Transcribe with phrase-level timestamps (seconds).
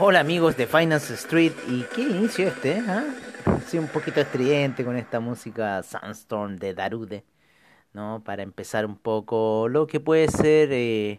[0.00, 2.82] Hola amigos de Finance Street y qué inicio este, ¿eh?
[3.66, 7.24] Sí, un poquito estridente con esta música Sandstorm de Darude,
[7.94, 8.22] ¿no?
[8.24, 11.18] Para empezar un poco lo que puede ser eh,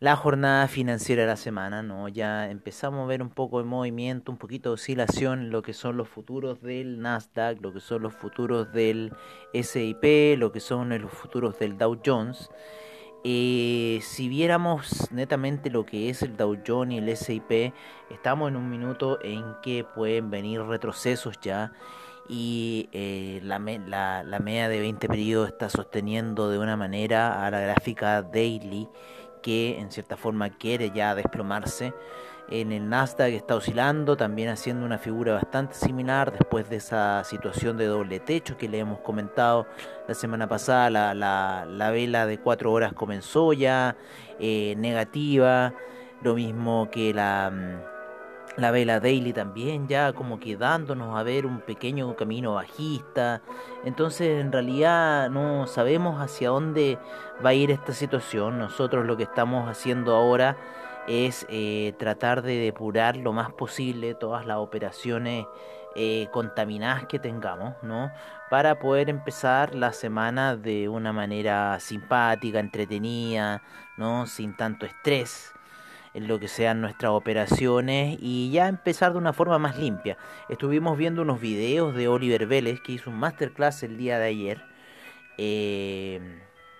[0.00, 2.08] la jornada financiera de la semana, ¿no?
[2.08, 5.74] Ya empezamos a ver un poco de movimiento, un poquito de oscilación en lo que
[5.74, 9.12] son los futuros del Nasdaq, lo que son los futuros del
[9.52, 12.48] S&P, lo que son los futuros del Dow Jones.
[13.24, 17.72] Eh, si viéramos netamente lo que es el Dow Jones y el S&P,
[18.10, 21.72] estamos en un minuto en que pueden venir retrocesos ya
[22.28, 27.50] y eh, la, la, la, media de 20 periodos está sosteniendo de una manera a
[27.50, 28.88] la gráfica daily
[29.48, 31.94] que en cierta forma quiere ya desplomarse
[32.50, 37.78] en el Nasdaq está oscilando, también haciendo una figura bastante similar después de esa situación
[37.78, 39.66] de doble techo que le hemos comentado
[40.06, 41.14] la semana pasada.
[41.14, 43.96] La, la, vela de 4 horas comenzó ya
[44.38, 45.72] eh, negativa,
[46.22, 47.97] lo mismo que la, mm,
[48.58, 53.40] la vela daily también ya como que dándonos a ver un pequeño camino bajista.
[53.84, 56.98] Entonces en realidad no sabemos hacia dónde
[57.44, 58.58] va a ir esta situación.
[58.58, 60.56] Nosotros lo que estamos haciendo ahora
[61.06, 65.46] es eh, tratar de depurar lo más posible todas las operaciones
[65.94, 68.10] eh, contaminadas que tengamos, ¿no?
[68.50, 73.62] Para poder empezar la semana de una manera simpática, entretenida,
[73.96, 74.26] ¿no?
[74.26, 75.54] Sin tanto estrés
[76.14, 80.16] en lo que sean nuestras operaciones y ya empezar de una forma más limpia.
[80.48, 84.62] Estuvimos viendo unos videos de Oliver Vélez que hizo un masterclass el día de ayer.
[85.36, 86.20] Eh,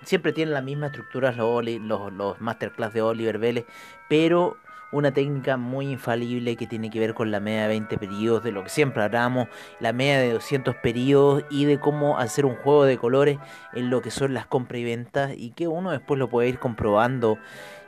[0.02, 3.66] siempre tienen la misma estructura los, los, los masterclass de Oliver Vélez,
[4.08, 4.56] pero
[4.90, 8.52] una técnica muy infalible que tiene que ver con la media de 20 periodos, de
[8.52, 9.48] lo que siempre hablamos,
[9.80, 13.38] la media de 200 periodos y de cómo hacer un juego de colores
[13.74, 16.58] en lo que son las compras y ventas y que uno después lo puede ir
[16.58, 17.38] comprobando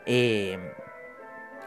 [0.05, 0.59] eh,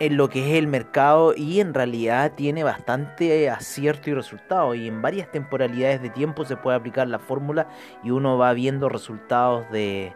[0.05, 4.89] en lo que es el mercado y en realidad tiene bastante acierto y resultado y
[4.89, 7.69] en varias temporalidades de tiempo se puede aplicar la fórmula
[8.03, 10.13] y uno va viendo resultados de,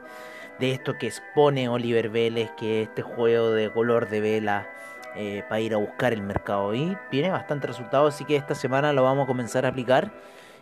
[0.60, 4.68] de esto que expone Oliver Vélez, que es este juego de color de vela
[5.16, 8.92] eh, para ir a buscar el mercado y tiene bastante resultado así que esta semana
[8.92, 10.12] lo vamos a comenzar a aplicar.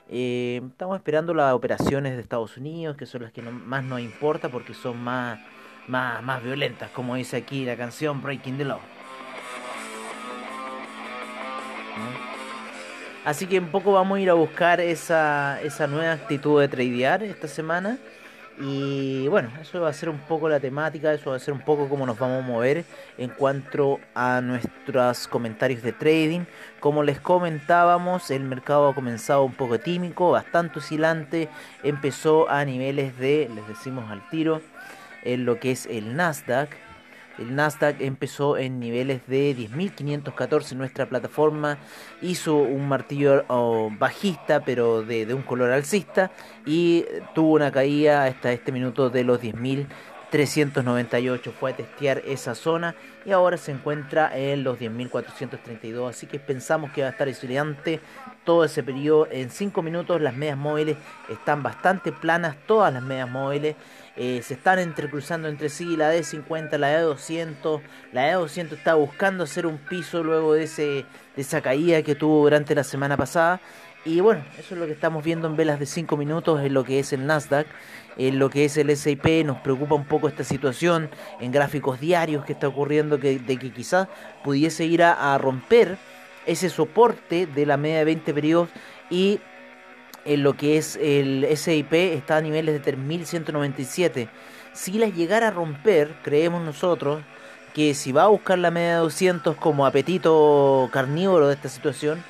[0.07, 4.49] Eh, estamos esperando las operaciones de Estados Unidos, que son las que más nos importa
[4.49, 5.39] porque son más,
[5.87, 8.81] más, más violentas, como dice aquí la canción Breaking the Law.
[13.25, 17.23] Así que un poco vamos a ir a buscar esa, esa nueva actitud de tradear
[17.23, 17.97] esta semana.
[18.57, 21.59] Y bueno, eso va a ser un poco la temática, eso va a ser un
[21.59, 22.85] poco cómo nos vamos a mover
[23.17, 26.45] en cuanto a nuestros comentarios de trading.
[26.79, 31.49] Como les comentábamos, el mercado ha comenzado un poco tímico, bastante oscilante,
[31.83, 34.61] empezó a niveles de, les decimos al tiro,
[35.23, 36.69] en lo que es el Nasdaq,
[37.37, 41.77] el Nasdaq empezó en niveles de 10.514 en nuestra plataforma,
[42.21, 43.43] hizo un martillo
[43.97, 46.31] bajista pero de, un color alcista.
[46.65, 49.41] Y tuvo una caída hasta este minuto de los
[50.35, 51.51] 10.398.
[51.51, 56.09] Fue a testear esa zona y ahora se encuentra en los 10.432.
[56.09, 57.99] Así que pensamos que va a estar estudiante
[58.43, 59.27] todo ese periodo.
[59.31, 60.97] En 5 minutos las medias móviles
[61.29, 63.75] están bastante planas, todas las medias móviles.
[64.17, 67.81] Eh, se están entrecruzando entre sí la D50, la D200.
[68.13, 72.43] La D200 está buscando hacer un piso luego de, ese, de esa caída que tuvo
[72.43, 73.59] durante la semana pasada.
[74.05, 76.83] Y bueno, eso es lo que estamos viendo en velas de 5 minutos en lo
[76.83, 77.65] que es el Nasdaq,
[78.17, 82.45] en lo que es el S&P, nos preocupa un poco esta situación en gráficos diarios
[82.45, 84.07] que está ocurriendo que, de que quizás
[84.43, 85.97] pudiese ir a, romper
[86.45, 88.69] ese soporte de la media de 20 periodos
[89.09, 89.39] y
[90.23, 94.29] en lo que es el S&P está a niveles de 3.197.
[94.73, 97.21] Si las llegara a romper, creemos nosotros
[97.73, 102.23] que si va a buscar la media de 200 como apetito carnívoro de esta situación,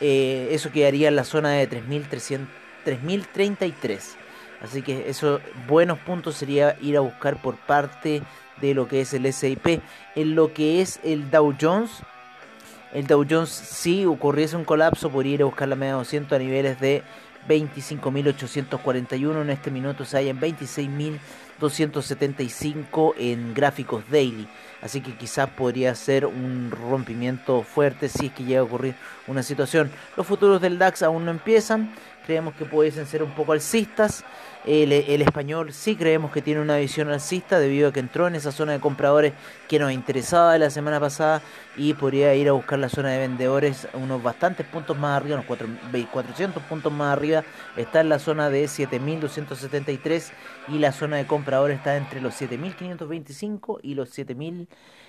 [0.00, 4.21] eh, eso quedaría en la zona de 3033.
[4.62, 8.22] Así que esos buenos puntos sería ir a buscar por parte
[8.60, 9.80] de lo que es el SIP.
[10.14, 11.90] En lo que es el Dow Jones,
[12.92, 16.38] el Dow Jones si ocurriese un colapso podría ir a buscar la media 200 a
[16.38, 17.02] niveles de
[17.48, 19.42] 25.841.
[19.42, 21.18] En este minuto se hay en 26.000
[21.62, 24.48] 275 en gráficos daily.
[24.82, 28.96] Así que quizás podría ser un rompimiento fuerte si es que llega a ocurrir
[29.28, 29.90] una situación.
[30.16, 31.94] Los futuros del DAX aún no empiezan.
[32.26, 34.24] Creemos que pudiesen ser un poco alcistas.
[34.64, 38.52] El, español sí creemos que tiene una visión alcista debido a que entró en esa
[38.52, 39.32] zona de compradores
[39.68, 41.42] que nos interesaba la semana pasada
[41.76, 45.46] y podría ir a buscar la zona de vendedores unos bastantes puntos más arriba, unos
[46.12, 47.42] 400 puntos más arriba.
[47.76, 50.30] Está en la zona de 7.273
[50.68, 54.68] y la zona de compradores está entre los 7.525 y los 7.000.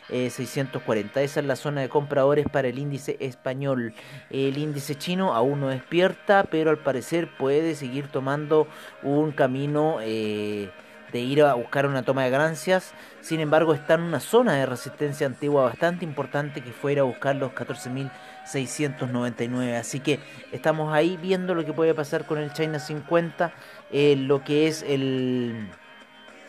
[0.10, 1.22] 640.
[1.22, 3.94] Eh, Esa es la zona de compradores para el índice español.
[4.30, 8.68] El índice chino aún no despierta, pero al parecer puede seguir tomando
[9.02, 10.70] un camino eh,
[11.12, 12.94] de ir a buscar una toma de ganancias.
[13.22, 17.04] Sin embargo, está en una zona de resistencia antigua bastante importante que fue ir a
[17.04, 19.80] buscar los 14.699.
[19.80, 20.20] Así que
[20.52, 23.54] estamos ahí viendo lo que puede pasar con el China 50,
[23.92, 25.70] eh, lo que es el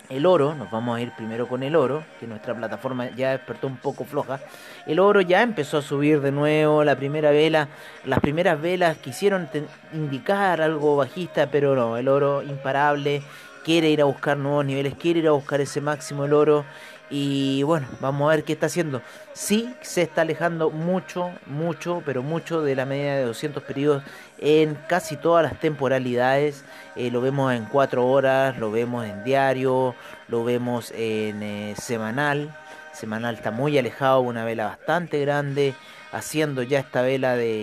[0.09, 3.67] el oro, nos vamos a ir primero con el oro, que nuestra plataforma ya despertó
[3.67, 4.41] un poco floja.
[4.87, 7.69] El oro ya empezó a subir de nuevo, la primera vela,
[8.05, 9.49] las primeras velas quisieron
[9.93, 13.23] indicar algo bajista, pero no, el oro imparable,
[13.65, 16.65] quiere ir a buscar nuevos niveles, quiere ir a buscar ese máximo el oro
[17.11, 19.03] y bueno, vamos a ver qué está haciendo.
[19.35, 24.03] Sí, se está alejando mucho, mucho, pero mucho de la media de 200 periodos
[24.44, 26.64] en casi todas las temporalidades.
[26.96, 29.94] Eh, lo vemos en 4 horas, lo vemos en diario,
[30.29, 32.55] lo vemos en eh, semanal.
[32.93, 35.75] Semanal está muy alejado, una vela bastante grande,
[36.12, 37.62] haciendo ya esta vela de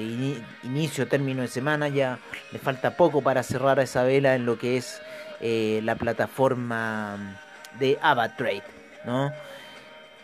[0.64, 1.88] inicio, término de semana.
[1.88, 2.18] Ya
[2.52, 5.02] le falta poco para cerrar esa vela en lo que es
[5.40, 7.38] eh, la plataforma
[7.80, 8.64] de AvaTrade.
[9.06, 9.32] ¿no?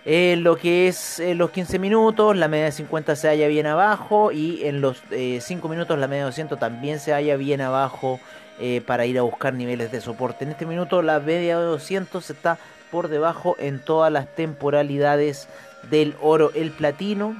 [0.10, 4.32] En lo que es los 15 minutos, la media de 50 se halla bien abajo
[4.32, 8.22] y en los 5 eh, minutos la media de 200 también se halla bien abajo
[8.58, 10.46] eh, para ir a buscar niveles de soporte.
[10.46, 12.58] En este minuto la media de 200 está
[12.90, 15.50] por debajo en todas las temporalidades
[15.90, 17.36] del oro, el platino.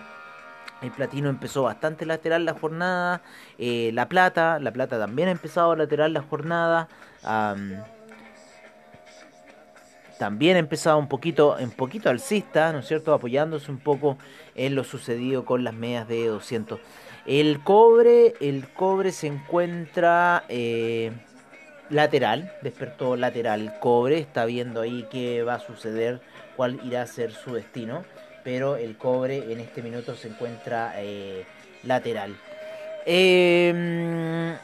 [0.82, 3.22] El platino empezó bastante lateral la jornada.
[3.58, 6.90] Eh, la plata, la plata también ha empezado lateral la jornada
[10.18, 13.14] también empezado un poquito, un poquito alcista, ¿no es cierto?
[13.14, 14.18] Apoyándose un poco
[14.56, 16.80] en lo sucedido con las medias de 200.
[17.26, 21.12] El cobre, el cobre se encuentra eh,
[21.90, 23.62] lateral, despertó lateral.
[23.62, 26.22] El cobre está viendo ahí qué va a suceder,
[26.56, 28.04] cuál irá a ser su destino.
[28.44, 31.46] Pero el cobre en este minuto se encuentra eh,
[31.84, 32.34] lateral.
[33.06, 34.56] Em,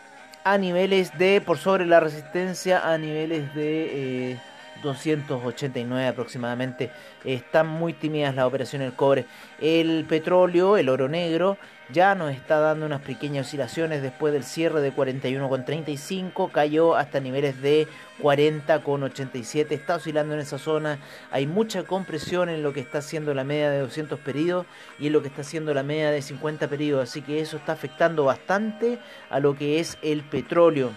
[0.45, 4.39] a niveles de, por sobre la resistencia, a niveles de...
[4.75, 6.91] Eh, 289 aproximadamente.
[7.23, 9.25] Están muy tímidas las operaciones del cobre.
[9.59, 11.57] El petróleo, el oro negro,
[11.91, 16.51] ya nos está dando unas pequeñas oscilaciones después del cierre de 41,35.
[16.51, 17.87] Cayó hasta niveles de
[18.21, 19.71] 40,87.
[19.71, 20.99] Está oscilando en esa zona.
[21.31, 24.65] Hay mucha compresión en lo que está haciendo la media de 200 periodos
[24.99, 27.09] y en lo que está haciendo la media de 50 periodos.
[27.09, 28.99] Así que eso está afectando bastante
[29.29, 30.91] a lo que es el petróleo.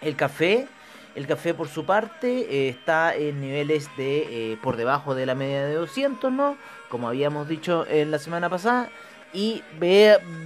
[0.00, 0.66] El café
[1.14, 5.34] el café por su parte eh, está en niveles de eh, por debajo de la
[5.34, 6.56] media de 200, ¿no?
[6.88, 8.90] Como habíamos dicho en la semana pasada.
[9.32, 9.62] Y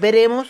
[0.01, 0.49] veremos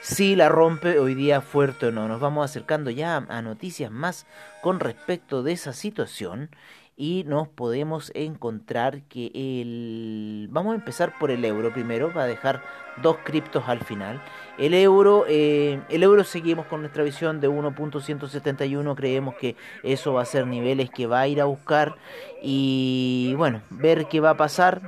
[0.00, 2.08] si la rompe hoy día fuerte o no.
[2.08, 4.26] Nos vamos acercando ya a noticias más
[4.62, 6.50] con respecto de esa situación
[7.00, 10.48] y nos podemos encontrar que el...
[10.50, 12.62] Vamos a empezar por el euro primero para dejar
[13.00, 14.20] dos criptos al final.
[14.58, 20.20] El euro, eh, el euro seguimos con nuestra visión de 1.171, creemos que eso va
[20.20, 21.96] a ser niveles que va a ir a buscar
[22.42, 24.82] y bueno, ver qué va a pasar.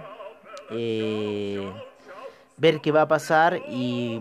[0.68, 1.66] Eh,
[2.58, 4.20] ver qué va a pasar y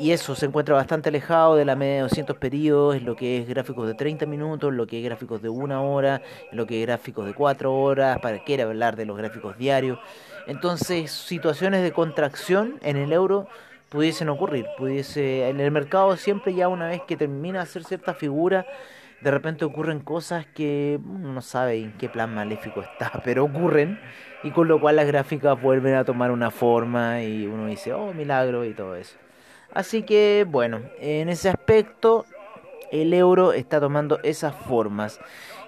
[0.00, 3.36] y eso se encuentra bastante alejado de la media de 200 periodos, en lo que
[3.36, 6.66] es gráficos de 30 minutos, en lo que es gráficos de una hora, en lo
[6.66, 9.98] que es gráficos de 4 horas, para qué hablar de los gráficos diarios.
[10.46, 13.46] Entonces, situaciones de contracción en el euro
[13.90, 18.14] pudiesen ocurrir, pudiese en el mercado siempre ya una vez que termina de hacer cierta
[18.14, 18.64] figura,
[19.20, 24.00] de repente ocurren cosas que uno no sabe en qué plan maléfico está, pero ocurren
[24.42, 28.14] y con lo cual las gráficas vuelven a tomar una forma y uno dice, "Oh,
[28.14, 29.18] milagro" y todo eso.
[29.72, 32.26] Así que bueno, en ese aspecto
[32.90, 35.20] el euro está tomando esas formas.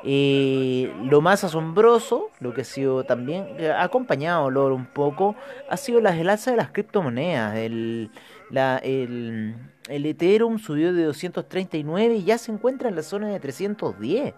[0.05, 5.37] Eh, lo más asombroso, lo que ha sido también, ha acompañado el oro un poco,
[5.69, 7.57] ha sido la alza de las criptomonedas.
[7.57, 8.11] El,
[8.51, 9.55] la, el,
[9.89, 14.35] el Ethereum subió de 239 y ya se encuentra en la zona de 310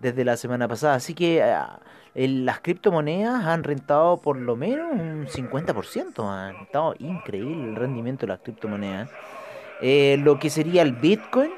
[0.00, 0.94] desde la semana pasada.
[0.94, 1.80] Así que ah,
[2.14, 6.28] las criptomonedas han rentado por lo menos un 50%.
[6.28, 9.10] Ha estado increíble el rendimiento de las criptomonedas.
[9.80, 11.50] Eh, lo que sería el Bitcoin.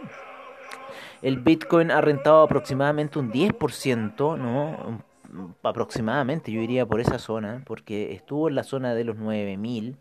[1.23, 5.03] el Bitcoin ha rentado aproximadamente un 10%, ¿no?
[5.63, 9.97] Aproximadamente, yo iría por esa zona, porque estuvo en la zona de los 9000,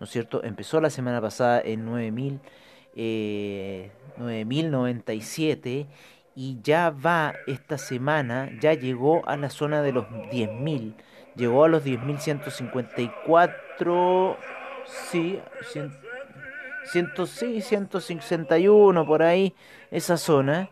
[0.00, 0.42] ¿no es cierto?
[0.42, 2.40] Empezó la semana pasada en 9000,
[2.96, 5.86] eh, 9097
[6.40, 10.94] y ya va esta semana, ya llegó a la zona de los 10.000,
[11.34, 14.36] llegó a los 10.154,
[15.10, 15.40] sí,
[15.72, 15.98] 100,
[16.92, 19.52] 100, 161 por ahí,
[19.90, 20.70] esa zona.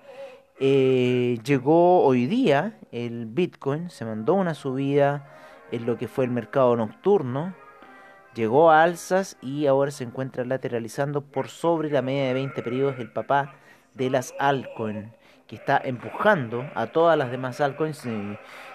[0.61, 5.35] Eh, llegó hoy día el Bitcoin, se mandó una subida
[5.73, 7.56] en lo que fue el mercado nocturno,
[8.37, 13.00] llegó a alzas y ahora se encuentra lateralizando por sobre la media de 20 periodos
[13.00, 13.56] el papá
[13.94, 15.08] de las altcoins
[15.47, 18.07] que está empujando a todas las demás altcoins.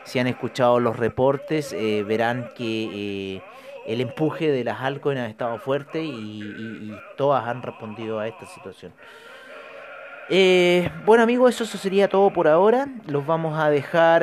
[0.04, 3.42] si han escuchado los reportes, eh, verán que eh,
[3.86, 8.94] el empuje de las altcoins ha estado fuerte y, todas han respondido a esta situación.
[10.30, 12.88] Eh, bueno amigos, eso, sería todo por ahora.
[13.08, 14.22] Los vamos a dejar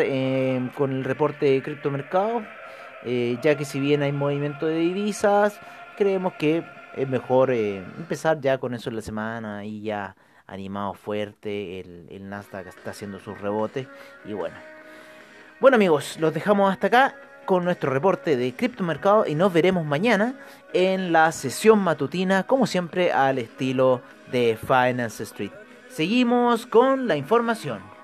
[0.75, 2.43] con el reporte de criptomercado,
[3.05, 5.61] ya que si bien hay movimiento de divisas,
[5.97, 6.64] creemos que
[6.97, 10.17] es mejor empezar ya con eso en la semana y ya
[10.49, 13.87] animado fuerte, el, el Nasdaq está haciendo sus rebotes
[14.25, 14.57] y bueno.
[15.61, 17.14] Bueno amigos, los dejamos hasta acá
[17.49, 20.35] con nuestro reporte de criptomercado y nos veremos mañana
[20.75, 25.52] en la sesión matutina, como siempre al estilo de Finance Street.
[25.88, 27.98] Seguimos con la información.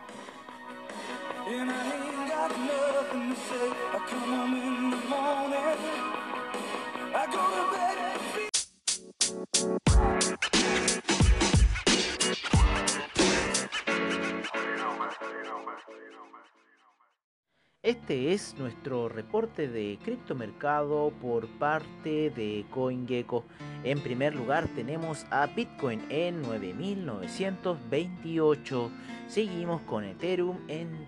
[17.85, 23.45] Este es nuestro reporte de criptomercado por parte de CoinGecko.
[23.83, 28.91] En primer lugar tenemos a Bitcoin en 9.928.
[29.29, 31.07] Seguimos con Ethereum en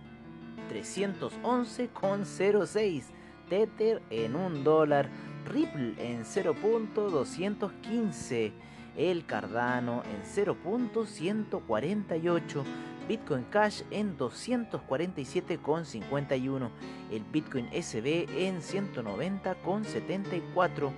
[0.71, 3.05] 311,06.
[3.49, 5.09] Tether en 1 dólar.
[5.47, 8.53] Ripple en 0.215.
[8.99, 12.65] El Cardano en 0.148.
[13.09, 16.71] Bitcoin Cash en 247,51,
[17.13, 20.93] el Bitcoin SB en 190,74,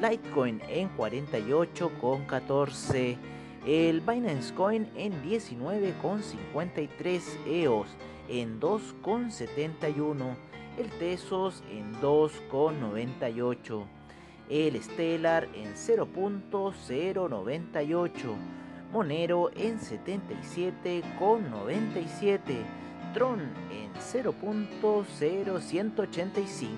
[0.00, 3.16] Litecoin en 48,14,
[3.66, 7.88] el Binance Coin en 19,53 EOS
[8.28, 10.34] en 2,71,
[10.78, 13.84] el Tesos en 2,98,
[14.48, 18.59] el Stellar en 0.098,
[18.92, 22.64] Monero en 77,97,
[23.14, 26.68] Tron en 0.0185.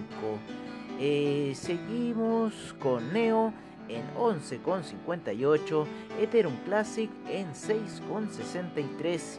[0.99, 3.53] Eh, seguimos con Neo
[3.89, 5.87] en 11,58,
[6.21, 9.39] Ethereum Classic en 6,63,